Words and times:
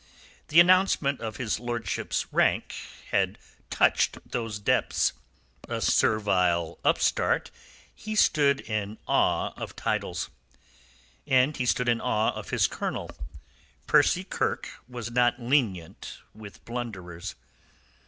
The 0.47 0.59
announcement 0.59 1.21
of 1.21 1.37
his 1.37 1.59
lordship's 1.59 2.25
rank 2.33 2.73
had 3.11 3.37
touched 3.69 4.17
those 4.27 4.57
depths. 4.57 5.13
A 5.69 5.79
servile 5.79 6.79
upstart, 6.83 7.51
he 7.93 8.15
stood 8.15 8.61
in 8.61 8.97
awe 9.07 9.53
of 9.55 9.75
titles. 9.75 10.31
And 11.27 11.55
he 11.55 11.67
stood 11.67 11.87
in 11.87 12.01
awe 12.01 12.31
of 12.31 12.49
his 12.49 12.65
colonel. 12.65 13.11
Percy 13.85 14.23
Kirke 14.23 14.69
was 14.89 15.11
not 15.11 15.39
lenient 15.39 16.17
with 16.33 16.65
blunderers. 16.65 17.35